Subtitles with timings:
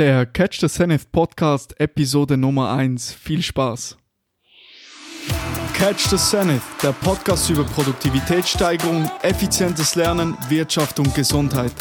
[0.00, 3.12] Der Catch the Zenith Podcast Episode Nummer 1.
[3.12, 3.98] Viel Spaß.
[5.74, 11.74] Catch the Zenith, der Podcast über Produktivitätssteigerung, effizientes Lernen, Wirtschaft und Gesundheit.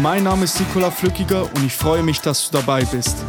[0.00, 3.22] Mein Name ist Nikola Flückiger und ich freue mich, dass du dabei bist.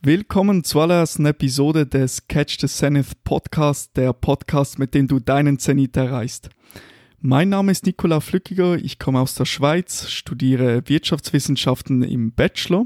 [0.00, 5.60] Willkommen zur allerersten Episode des Catch the Zenith Podcast, der Podcast, mit dem du deinen
[5.60, 6.50] Zenit erreichst.
[7.24, 12.84] Mein Name ist Nikola Flückiger, ich komme aus der Schweiz, studiere Wirtschaftswissenschaften im Bachelor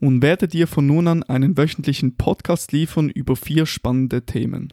[0.00, 4.72] und werde dir von nun an einen wöchentlichen Podcast liefern über vier spannende Themen.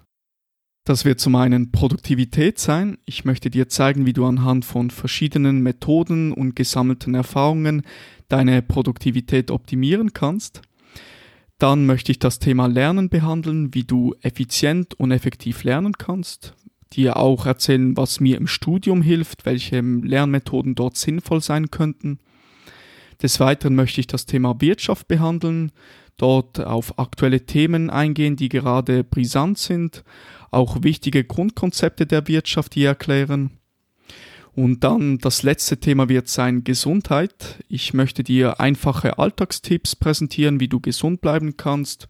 [0.84, 2.98] Das wird zum einen Produktivität sein.
[3.06, 7.84] Ich möchte dir zeigen, wie du anhand von verschiedenen Methoden und gesammelten Erfahrungen
[8.30, 10.64] deine Produktivität optimieren kannst.
[11.60, 16.56] Dann möchte ich das Thema Lernen behandeln, wie du effizient und effektiv lernen kannst,
[16.94, 22.20] dir auch erzählen, was mir im Studium hilft, welche Lernmethoden dort sinnvoll sein könnten.
[23.22, 25.72] Des Weiteren möchte ich das Thema Wirtschaft behandeln,
[26.18, 30.04] dort auf aktuelle Themen eingehen, die gerade brisant sind,
[30.52, 33.52] auch wichtige Grundkonzepte der Wirtschaft hier erklären.
[34.54, 37.64] Und dann das letzte Thema wird sein Gesundheit.
[37.68, 42.10] Ich möchte dir einfache Alltagstipps präsentieren, wie du gesund bleiben kannst.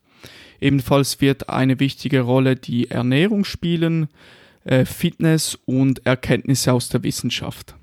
[0.61, 4.07] Ebenfalls wird eine wichtige Rolle die Ernährung spielen,
[4.85, 7.75] Fitness und Erkenntnisse aus der Wissenschaft.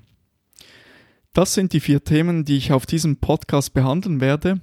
[1.33, 4.61] Das sind die vier Themen, die ich auf diesem Podcast behandeln werde.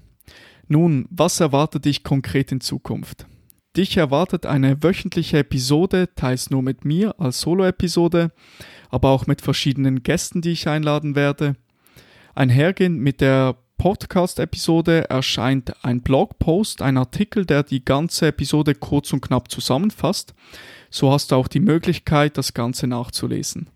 [0.69, 3.27] Nun, was erwartet dich konkret in Zukunft?
[3.77, 8.33] Dich erwartet eine wöchentliche Episode, teils nur mit mir als Solo-Episode,
[8.91, 11.57] aber auch mit verschiedenen Gästen, die ich einladen werde.
[12.35, 19.23] Einhergehend mit der Podcast-Episode erscheint ein Blogpost, ein Artikel, der die ganze Episode kurz und
[19.23, 20.35] knapp zusammenfasst.
[20.89, 23.71] So hast du auch die Möglichkeit, das Ganze nachzulesen.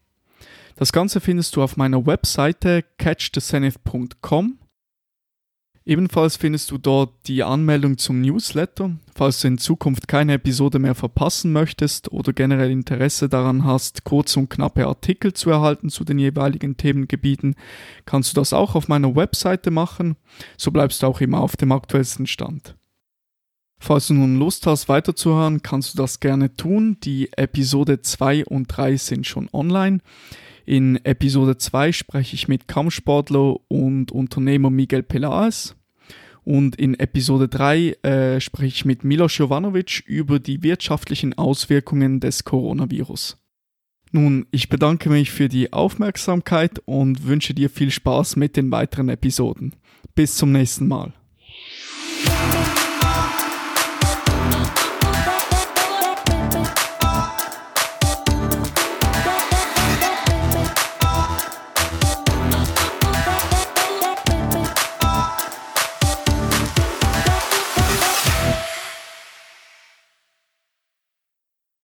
[0.77, 4.61] Das Ganze findest du auf meiner Webseite catchthezenith.com.
[5.89, 8.97] Ebenfalls findest du dort die Anmeldung zum Newsletter.
[9.15, 14.41] Falls du in Zukunft keine Episode mehr verpassen möchtest oder generell Interesse daran hast, kurze
[14.41, 17.55] und knappe Artikel zu erhalten zu den jeweiligen Themengebieten,
[18.05, 20.17] kannst du das auch auf meiner Webseite machen.
[20.57, 22.74] So bleibst du auch immer auf dem aktuellsten Stand.
[23.79, 26.97] Falls du nun Lust hast weiterzuhören, kannst du das gerne tun.
[27.05, 30.01] Die Episode 2 und 3 sind schon online.
[30.67, 35.77] In Episode 2 spreche ich mit Kampfsportler und Unternehmer Miguel Pelaez.
[36.43, 42.43] Und in Episode 3 äh, spreche ich mit Milos Jovanovic über die wirtschaftlichen Auswirkungen des
[42.43, 43.39] Coronavirus.
[44.11, 49.09] Nun, ich bedanke mich für die Aufmerksamkeit und wünsche dir viel Spaß mit den weiteren
[49.09, 49.77] Episoden.
[50.17, 51.13] Bis zum nächsten Mal.